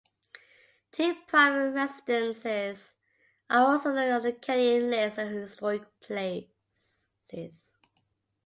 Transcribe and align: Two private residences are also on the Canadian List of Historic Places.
Two 0.91 1.13
private 1.27 1.73
residences 1.73 2.95
are 3.51 3.67
also 3.67 3.95
on 3.95 4.23
the 4.23 4.33
Canadian 4.33 4.89
List 4.89 5.19
of 5.19 5.29
Historic 5.29 5.83
Places. 5.99 7.75